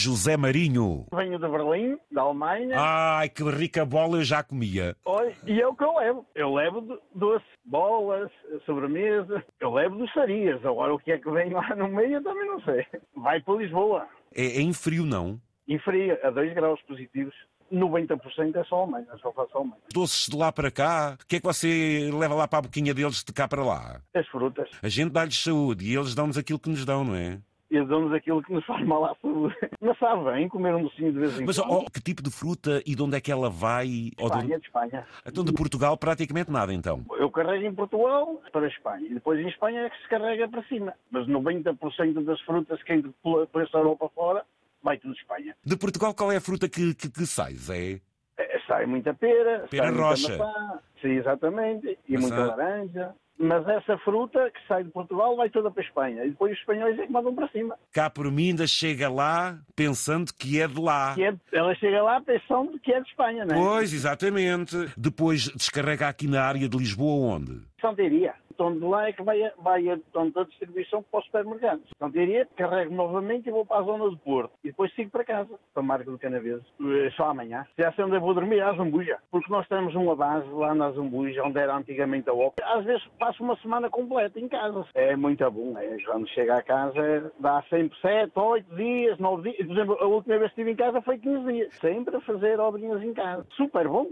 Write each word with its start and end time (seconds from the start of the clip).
José 0.00 0.36
Marinho. 0.36 1.06
Venho 1.14 1.38
de 1.38 1.48
Berlim, 1.48 1.98
da 2.10 2.22
Alemanha. 2.22 2.74
Ai, 2.78 3.28
que 3.28 3.42
rica 3.44 3.84
bola 3.84 4.16
eu 4.18 4.24
já 4.24 4.42
comia. 4.42 4.96
Olha, 5.04 5.34
e 5.46 5.60
é 5.60 5.66
o 5.66 5.74
que 5.74 5.84
eu 5.84 5.94
levo. 5.96 6.26
Eu 6.34 6.54
levo 6.54 6.80
do- 6.80 7.00
doce, 7.14 7.44
bolas, 7.64 8.30
sobremesa. 8.64 9.44
Eu 9.60 9.72
levo 9.74 9.96
doçarias. 9.96 10.64
Agora 10.64 10.94
o 10.94 10.98
que 10.98 11.12
é 11.12 11.18
que 11.18 11.30
vem 11.30 11.50
lá 11.52 11.74
no 11.76 11.88
meio 11.88 12.14
eu 12.14 12.22
também 12.22 12.46
não 12.46 12.60
sei. 12.62 12.86
Vai 13.16 13.40
para 13.40 13.54
Lisboa. 13.54 14.06
É, 14.34 14.44
é 14.46 14.60
em 14.60 14.72
frio, 14.72 15.04
não? 15.04 15.40
E 15.68 15.78
fria, 15.80 16.18
a 16.24 16.30
2 16.30 16.54
graus 16.54 16.80
positivos. 16.82 17.34
90% 17.72 18.56
é 18.56 18.64
só 18.64 18.82
Alemanha, 18.82 19.06
só 19.22 19.32
faço 19.32 19.56
Alemanha. 19.56 19.80
Doces 19.92 20.26
de 20.28 20.36
lá 20.36 20.50
para 20.50 20.70
cá. 20.72 21.16
O 21.22 21.26
que 21.26 21.36
é 21.36 21.40
que 21.40 21.46
você 21.46 22.10
leva 22.12 22.34
lá 22.34 22.48
para 22.48 22.58
a 22.58 22.62
boquinha 22.62 22.92
deles 22.92 23.22
de 23.22 23.32
cá 23.32 23.46
para 23.46 23.62
lá? 23.64 24.00
As 24.12 24.26
frutas. 24.26 24.68
A 24.82 24.88
gente 24.88 25.12
dá-lhes 25.12 25.40
saúde 25.40 25.86
e 25.86 25.94
eles 25.96 26.12
dão-nos 26.14 26.36
aquilo 26.36 26.58
que 26.58 26.68
nos 26.68 26.84
dão, 26.84 27.04
não 27.04 27.14
é? 27.14 27.38
Eles 27.70 27.88
dão-nos 27.88 28.12
aquilo 28.12 28.42
que 28.42 28.52
nos 28.52 28.64
faz 28.66 28.84
mal 28.84 29.04
à 29.04 29.14
saúde. 29.22 29.54
Mas 29.80 29.96
sabe 29.98 30.24
bem 30.24 30.48
comer 30.48 30.74
um 30.74 30.82
docinho 30.82 31.12
de 31.12 31.18
vez 31.20 31.38
em 31.40 31.44
Mas 31.44 31.56
quando. 31.58 31.72
oh, 31.86 31.90
que 31.90 32.00
tipo 32.02 32.20
de 32.22 32.30
fruta 32.30 32.82
e 32.84 32.96
de 32.96 33.02
onde 33.02 33.16
é 33.16 33.20
que 33.20 33.30
ela 33.30 33.48
vai? 33.48 33.86
De 33.86 34.08
Espanha, 34.18 34.34
onde- 34.44 34.58
de 34.58 34.66
Espanha. 34.66 35.06
Então 35.24 35.44
de 35.44 35.52
Portugal 35.52 35.96
praticamente 35.96 36.50
nada, 36.50 36.74
então. 36.74 37.04
Eu 37.18 37.30
carrego 37.30 37.64
em 37.64 37.72
Portugal 37.74 38.40
para 38.52 38.66
a 38.66 38.68
Espanha. 38.68 39.06
E 39.08 39.14
depois 39.14 39.38
em 39.38 39.48
Espanha 39.48 39.82
é 39.82 39.90
que 39.90 40.02
se 40.02 40.08
carrega 40.08 40.48
para 40.48 40.62
cima. 40.64 40.92
Mas 41.10 41.26
90% 41.28 42.24
das 42.24 42.40
frutas 42.40 42.82
que 42.82 42.92
entram 42.94 43.14
por 43.22 43.48
essa 43.62 43.78
Europa 43.78 44.10
fora, 44.14 44.44
vai 44.82 44.98
tudo 44.98 45.14
de 45.14 45.20
Espanha. 45.20 45.54
De 45.64 45.76
Portugal 45.76 46.12
qual 46.12 46.32
é 46.32 46.36
a 46.36 46.40
fruta 46.40 46.68
que, 46.68 46.94
que, 46.94 47.08
que 47.08 47.24
sai, 47.26 47.54
Zé? 47.54 48.00
Eh, 48.36 48.60
Sai 48.66 48.86
muita 48.86 49.12
pera, 49.14 49.66
Pera 49.70 49.88
sai 49.88 49.96
rocha. 49.96 50.28
muita 50.28 50.44
maçã, 50.44 50.78
sim, 51.02 51.08
exatamente, 51.10 51.98
e 52.08 52.12
Maçã. 52.14 52.26
muita 52.36 52.46
laranja. 52.56 53.14
Mas 53.42 53.66
essa 53.68 53.96
fruta 53.98 54.50
que 54.50 54.60
sai 54.68 54.84
de 54.84 54.90
Portugal 54.90 55.34
vai 55.34 55.48
toda 55.48 55.70
para 55.70 55.82
a 55.82 55.86
Espanha. 55.86 56.24
E 56.26 56.28
depois 56.30 56.52
os 56.52 56.58
espanhóis 56.58 56.98
é 56.98 57.06
que 57.06 57.12
mandam 57.12 57.34
para 57.34 57.48
cima. 57.48 57.74
Cá 57.90 58.10
por 58.10 58.30
mim 58.30 58.48
ainda 58.50 58.66
chega 58.66 59.08
lá 59.08 59.58
pensando 59.74 60.30
que 60.38 60.60
é 60.60 60.68
de 60.68 60.78
lá. 60.78 61.14
Que 61.14 61.24
é- 61.24 61.34
ela 61.52 61.74
chega 61.76 62.02
lá 62.02 62.20
pensando 62.20 62.78
que 62.78 62.92
é 62.92 63.00
de 63.00 63.08
Espanha, 63.08 63.46
não 63.46 63.56
é? 63.56 63.58
Pois, 63.58 63.94
exatamente. 63.94 64.76
Depois 64.94 65.44
descarrega 65.56 66.06
aqui 66.08 66.28
na 66.28 66.42
área 66.42 66.68
de 66.68 66.76
Lisboa 66.76 67.34
onde? 67.36 67.62
Santeria. 67.80 68.34
Então 68.60 68.74
de 68.74 68.84
lá 68.84 69.08
é 69.08 69.12
que 69.14 69.22
vai, 69.22 69.42
a- 69.42 69.54
vai 69.58 69.88
a, 69.88 69.94
então, 69.94 70.30
a 70.36 70.44
distribuição 70.44 71.02
para 71.02 71.20
os 71.20 71.24
supermercados. 71.24 71.88
Santeria, 71.98 72.46
carrego 72.56 72.94
novamente 72.94 73.48
e 73.48 73.50
vou 73.50 73.64
para 73.64 73.78
a 73.80 73.82
zona 73.84 74.10
do 74.10 74.18
Porto. 74.18 74.52
E 74.62 74.68
depois 74.68 74.92
sigo 74.94 75.10
para 75.10 75.24
casa, 75.24 75.58
para 75.72 75.82
a 75.82 75.86
marca 75.86 76.10
do 76.10 76.18
Canaveses. 76.18 76.66
Eh, 76.78 77.10
Só 77.16 77.30
amanhã. 77.30 77.66
Sei 77.74 78.04
onde 78.04 78.16
eu 78.16 78.20
vou 78.20 78.34
dormir, 78.34 78.60
à 78.60 78.74
Zambuja. 78.74 79.16
Porque 79.30 79.50
nós 79.50 79.66
temos 79.66 79.94
uma 79.94 80.14
base 80.14 80.46
lá 80.50 80.74
na 80.74 80.90
Zambuja, 80.92 81.42
onde 81.42 81.58
era 81.58 81.74
antigamente 81.74 82.28
a 82.28 82.34
OP. 82.34 82.62
Às 82.62 82.84
vezes 82.84 83.02
passo 83.18 83.42
uma 83.42 83.56
semana 83.60 83.88
completa 83.88 84.38
em 84.38 84.46
casa. 84.46 84.84
É 84.94 85.16
muito 85.16 85.50
bom. 85.50 85.78
É, 85.78 85.96
quando 86.04 86.28
chega 86.28 86.56
a 86.58 86.62
casa, 86.62 87.32
dá 87.40 87.62
sempre 87.70 87.98
7, 88.00 88.30
8 88.38 88.74
dias, 88.76 89.18
9 89.18 89.50
dias. 89.52 89.66
Por 89.66 89.72
exemplo, 89.72 89.96
a 90.00 90.04
última 90.06 90.36
vez 90.38 90.52
que 90.52 90.60
estive 90.60 90.72
em 90.72 90.76
casa 90.76 91.00
foi 91.00 91.16
15 91.18 91.50
dias. 91.50 91.74
Sempre 91.80 92.14
a 92.14 92.20
fazer 92.20 92.60
obrinhas 92.60 93.02
em 93.02 93.14
casa. 93.14 93.46
Super 93.52 93.88
bom. 93.88 94.08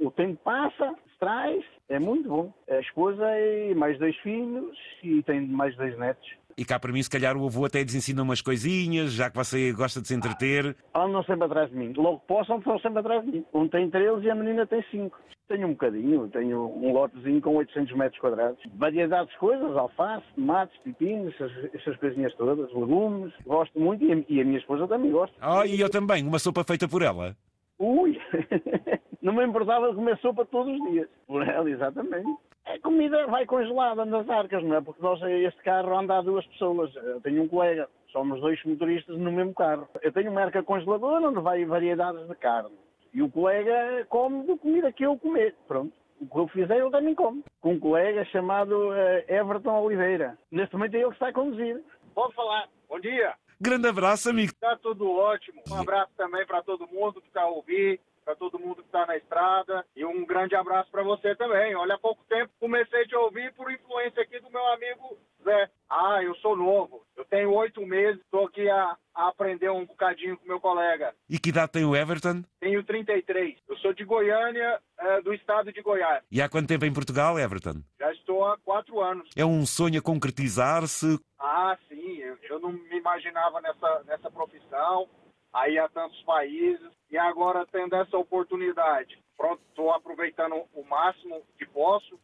O 0.00 0.10
tempo 0.10 0.40
passa, 0.42 0.94
traz, 1.20 1.62
é 1.88 1.98
muito 1.98 2.28
bom. 2.28 2.52
A 2.68 2.80
esposa 2.80 3.22
e 3.38 3.74
mais 3.74 3.98
dois 3.98 4.16
filhos 4.16 4.76
e 5.02 5.22
tem 5.22 5.46
mais 5.46 5.76
dois 5.76 5.96
netos. 5.98 6.28
E 6.56 6.64
cá 6.64 6.78
para 6.78 6.92
mim, 6.92 7.02
se 7.02 7.08
calhar, 7.08 7.36
o 7.36 7.46
avô 7.46 7.64
até 7.64 7.82
lhes 7.82 7.94
ensina 7.94 8.22
umas 8.22 8.42
coisinhas, 8.42 9.12
já 9.12 9.30
que 9.30 9.36
você 9.36 9.72
gosta 9.72 10.00
de 10.00 10.08
se 10.08 10.14
entreter. 10.14 10.76
Andam 10.94 11.22
sempre 11.24 11.44
atrás 11.44 11.70
de 11.70 11.76
mim. 11.76 11.92
Logo 11.96 12.18
possam, 12.20 12.58
estão 12.58 12.78
sempre 12.80 12.98
atrás 13.00 13.24
de 13.24 13.30
mim. 13.30 13.44
Um 13.54 13.68
tem 13.68 13.88
13 13.88 14.26
e 14.26 14.30
a 14.30 14.34
menina 14.34 14.66
tem 14.66 14.84
5. 14.90 15.16
Tenho 15.48 15.66
um 15.66 15.70
bocadinho, 15.70 16.28
tenho 16.28 16.60
um 16.60 16.92
lotezinho 16.92 17.40
com 17.40 17.56
800 17.56 17.96
metros 17.96 18.20
quadrados. 18.20 18.58
Variedade 18.74 19.30
de 19.30 19.38
coisas, 19.38 19.76
alface, 19.76 20.24
tomates, 20.34 20.78
pepinos, 20.84 21.34
essas, 21.34 21.74
essas 21.74 21.96
coisinhas 21.96 22.34
todas, 22.34 22.72
legumes. 22.72 23.32
Gosto 23.46 23.80
muito 23.80 24.04
e 24.04 24.12
a, 24.12 24.24
e 24.28 24.40
a 24.40 24.44
minha 24.44 24.58
esposa 24.58 24.86
também 24.86 25.10
gosta. 25.10 25.34
Oh, 25.42 25.64
e 25.64 25.80
eu 25.80 25.90
também, 25.90 26.26
uma 26.26 26.38
sopa 26.38 26.62
feita 26.62 26.86
por 26.86 27.02
ela. 27.02 27.34
Ui! 27.78 28.20
Não 29.22 29.32
me 29.32 29.44
importava 29.44 29.94
comer 29.94 30.16
sopa 30.18 30.44
todos 30.44 30.72
os 30.72 30.90
dias. 30.90 31.08
Por 31.26 31.46
ela, 31.46 31.68
exatamente. 31.68 32.28
A 32.66 32.78
comida 32.80 33.26
vai 33.26 33.44
congelada 33.46 34.04
nas 34.04 34.28
arcas, 34.28 34.62
não 34.62 34.76
é? 34.76 34.80
Porque 34.80 35.02
nós, 35.02 35.20
este 35.22 35.62
carro 35.62 35.98
anda 35.98 36.18
a 36.18 36.22
duas 36.22 36.46
pessoas. 36.46 36.94
Eu 36.94 37.20
tenho 37.20 37.42
um 37.42 37.48
colega, 37.48 37.88
somos 38.12 38.40
dois 38.40 38.62
motoristas 38.64 39.18
no 39.18 39.32
mesmo 39.32 39.54
carro. 39.54 39.88
Eu 40.02 40.12
tenho 40.12 40.30
uma 40.30 40.42
arca 40.42 40.62
congeladora 40.62 41.28
onde 41.28 41.40
vai 41.40 41.64
variedades 41.64 42.26
de 42.28 42.34
carne. 42.36 42.76
E 43.12 43.22
o 43.22 43.30
colega 43.30 44.06
come 44.08 44.46
da 44.46 44.56
comida 44.56 44.92
que 44.92 45.04
eu 45.04 45.18
comer. 45.18 45.54
Pronto. 45.66 45.92
O 46.20 46.26
que 46.26 46.38
eu 46.38 46.48
fizer, 46.48 46.76
ele 46.76 46.90
também 46.90 47.14
come. 47.14 47.42
Com 47.60 47.72
um 47.72 47.80
colega 47.80 48.24
chamado 48.26 48.94
eh, 48.94 49.24
Everton 49.26 49.82
Oliveira. 49.82 50.38
Neste 50.50 50.74
momento 50.74 50.94
é 50.94 50.98
ele 50.98 51.08
que 51.08 51.14
está 51.14 51.28
a 51.28 51.32
conduzir. 51.32 51.82
Pode 52.14 52.34
falar. 52.34 52.68
Bom 52.88 53.00
dia. 53.00 53.34
Grande 53.60 53.88
abraço, 53.88 54.30
amigo. 54.30 54.52
Tá 54.60 54.76
tudo 54.80 55.10
ótimo. 55.10 55.60
Um 55.70 55.80
abraço 55.80 56.12
também 56.16 56.46
para 56.46 56.62
todo 56.62 56.86
mundo 56.88 57.20
que 57.20 57.26
está 57.26 57.42
a 57.42 57.48
ouvir, 57.48 58.00
para 58.30 58.36
todo 58.36 58.60
mundo 58.60 58.76
que 58.76 58.88
está 58.88 59.04
na 59.06 59.16
estrada. 59.16 59.84
E 59.96 60.04
um 60.04 60.24
grande 60.24 60.54
abraço 60.54 60.90
para 60.90 61.02
você 61.02 61.34
também. 61.34 61.74
Olha, 61.74 61.94
há 61.94 61.98
pouco 61.98 62.24
tempo 62.28 62.52
comecei 62.60 63.02
a 63.02 63.06
te 63.06 63.16
ouvir 63.16 63.52
por 63.54 63.70
influência 63.72 64.22
aqui 64.22 64.38
do 64.38 64.50
meu 64.50 64.64
amigo 64.68 65.18
Zé. 65.42 65.68
Ah, 65.88 66.22
eu 66.22 66.34
sou 66.36 66.56
novo. 66.56 67.02
Eu 67.16 67.24
tenho 67.24 67.52
oito 67.54 67.84
meses, 67.84 68.20
estou 68.20 68.46
aqui 68.46 68.68
a, 68.68 68.96
a 69.14 69.28
aprender 69.28 69.70
um 69.70 69.84
bocadinho 69.84 70.36
com 70.36 70.46
meu 70.46 70.60
colega. 70.60 71.12
E 71.28 71.38
que 71.38 71.48
idade 71.48 71.72
tem 71.72 71.84
o 71.84 71.96
Everton? 71.96 72.44
Tenho 72.60 72.84
33. 72.84 73.58
Eu 73.68 73.76
sou 73.78 73.92
de 73.92 74.04
Goiânia, 74.04 74.80
eh, 74.98 75.22
do 75.22 75.34
estado 75.34 75.72
de 75.72 75.82
Goiás. 75.82 76.22
E 76.30 76.40
há 76.40 76.48
quanto 76.48 76.68
tempo 76.68 76.84
em 76.84 76.92
Portugal, 76.92 77.38
Everton? 77.38 77.82
Já 77.98 78.12
estou 78.12 78.46
há 78.46 78.56
quatro 78.58 79.00
anos. 79.00 79.28
É 79.34 79.44
um 79.44 79.66
sonho 79.66 79.98
a 79.98 80.02
concretizar-se. 80.02 81.18
Ah, 81.38 81.76
sim, 81.88 82.18
eu, 82.18 82.38
eu 82.42 82.60
não 82.60 82.70
me 82.72 82.96
imaginava 82.96 83.60
nessa, 83.60 84.04
nessa 84.04 84.30
profissão, 84.30 85.08
aí 85.52 85.78
a 85.78 85.88
tantos 85.88 86.22
países, 86.22 86.90
e 87.10 87.18
agora 87.18 87.66
tendo 87.66 87.96
essa 87.96 88.16
oportunidade. 88.16 89.18
Pronto, 89.36 89.60
estou 89.68 89.90
aproveitando 89.90 90.54
o 90.74 90.84
máximo 90.84 91.42
que 91.58 91.66
posso, 91.66 92.18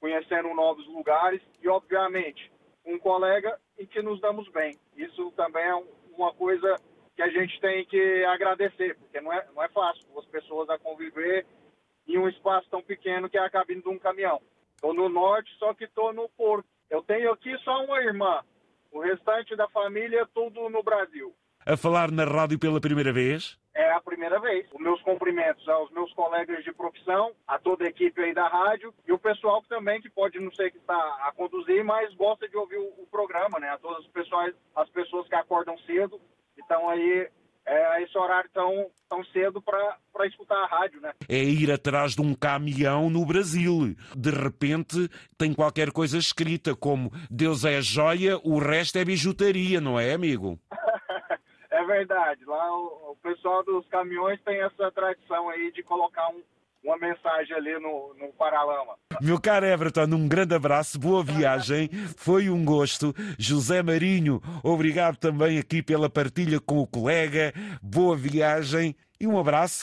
conhecendo 0.00 0.54
novos 0.54 0.86
lugares 0.86 1.42
e, 1.60 1.68
obviamente, 1.68 2.52
um 2.84 2.98
colega 2.98 3.58
em 3.78 3.86
que 3.86 4.00
nos 4.00 4.20
damos 4.20 4.48
bem. 4.50 4.78
Isso 4.96 5.32
também 5.32 5.64
é 5.64 5.74
um- 5.74 5.88
uma 6.16 6.32
coisa 6.32 6.76
que 7.16 7.22
a 7.22 7.28
gente 7.28 7.60
tem 7.60 7.84
que 7.84 8.24
agradecer, 8.24 8.96
porque 8.96 9.20
não 9.20 9.32
é, 9.32 9.46
não 9.54 9.62
é 9.62 9.68
fácil 9.68 10.06
duas 10.12 10.26
pessoas 10.26 10.70
a 10.70 10.78
conviver 10.78 11.44
em 12.06 12.16
um 12.16 12.28
espaço 12.28 12.70
tão 12.70 12.82
pequeno 12.82 13.28
que 13.28 13.36
é 13.36 13.40
a 13.40 13.50
cabine 13.50 13.82
de 13.82 13.88
um 13.88 13.98
caminhão. 13.98 14.40
Estou 14.74 14.94
no 14.94 15.08
norte, 15.08 15.52
só 15.58 15.74
que 15.74 15.84
estou 15.84 16.12
no 16.12 16.28
Porto. 16.28 16.68
Eu 16.88 17.02
tenho 17.02 17.32
aqui 17.32 17.56
só 17.58 17.84
uma 17.84 18.00
irmã. 18.00 18.44
O 18.92 19.00
restante 19.00 19.56
da 19.56 19.68
família, 19.68 20.26
tudo 20.32 20.70
no 20.70 20.82
Brasil. 20.82 21.34
A 21.68 21.76
falar 21.76 22.10
na 22.10 22.24
rádio 22.24 22.58
pela 22.58 22.80
primeira 22.80 23.12
vez. 23.12 23.58
É 23.74 23.92
a 23.92 24.00
primeira 24.00 24.40
vez. 24.40 24.66
Os 24.72 24.80
meus 24.80 25.02
cumprimentos 25.02 25.68
aos 25.68 25.90
meus 25.90 26.10
colegas 26.14 26.64
de 26.64 26.72
profissão, 26.72 27.32
a 27.46 27.58
toda 27.58 27.84
a 27.84 27.88
equipe 27.88 28.18
aí 28.22 28.32
da 28.32 28.48
rádio 28.48 28.94
e 29.06 29.12
o 29.12 29.18
pessoal 29.18 29.60
que 29.60 29.68
também, 29.68 30.00
que 30.00 30.08
pode 30.08 30.40
não 30.40 30.50
ser 30.52 30.70
que 30.70 30.78
está 30.78 30.96
a 30.96 31.30
conduzir, 31.36 31.84
mas 31.84 32.14
gosta 32.14 32.48
de 32.48 32.56
ouvir 32.56 32.78
o, 32.78 33.02
o 33.02 33.06
programa, 33.10 33.60
né? 33.60 33.68
A 33.68 33.76
todas 33.76 33.98
as 33.98 34.10
pessoas, 34.10 34.54
as 34.74 34.88
pessoas 34.88 35.28
que 35.28 35.34
acordam 35.34 35.76
cedo 35.80 36.18
e 36.56 36.62
estão 36.62 36.88
aí 36.88 37.28
é, 37.66 37.86
a 37.88 38.00
esse 38.00 38.16
horário 38.16 38.48
tão, 38.54 38.86
tão 39.06 39.22
cedo 39.26 39.60
para 39.60 40.26
escutar 40.26 40.56
a 40.56 40.66
rádio, 40.66 41.02
né? 41.02 41.12
É 41.28 41.36
ir 41.36 41.70
atrás 41.70 42.14
de 42.14 42.22
um 42.22 42.34
caminhão 42.34 43.10
no 43.10 43.26
Brasil. 43.26 43.94
De 44.16 44.30
repente 44.30 45.06
tem 45.36 45.52
qualquer 45.52 45.92
coisa 45.92 46.16
escrita 46.16 46.74
como 46.74 47.12
Deus 47.30 47.66
é 47.66 47.82
joia, 47.82 48.38
o 48.42 48.58
resto 48.58 48.96
é 48.96 49.04
bijutaria, 49.04 49.82
não 49.82 50.00
é, 50.00 50.14
amigo? 50.14 50.58
Verdade. 51.88 52.44
Lá 52.44 52.70
o, 52.76 53.12
o 53.12 53.16
pessoal 53.22 53.64
dos 53.64 53.86
caminhões 53.88 54.38
tem 54.44 54.60
essa 54.60 54.90
tradição 54.92 55.48
aí 55.48 55.72
de 55.72 55.82
colocar 55.82 56.28
um- 56.28 56.42
uma 56.84 56.96
mensagem 56.96 57.56
ali 57.56 57.72
no, 57.80 58.14
no 58.20 58.32
paralama. 58.34 58.94
Meu 59.20 59.40
caro 59.40 59.66
Everton, 59.66 60.04
um 60.14 60.28
grande 60.28 60.54
abraço, 60.54 60.98
boa 60.98 61.24
viagem, 61.24 61.88
foi 62.16 62.48
um 62.48 62.64
gosto. 62.64 63.12
José 63.36 63.82
Marinho, 63.82 64.40
obrigado 64.62 65.16
também 65.16 65.58
aqui 65.58 65.82
pela 65.82 66.08
partilha 66.08 66.60
com 66.60 66.78
o 66.78 66.86
colega, 66.86 67.52
boa 67.82 68.14
viagem 68.16 68.94
e 69.20 69.26
um 69.26 69.36
abraço. 69.38 69.76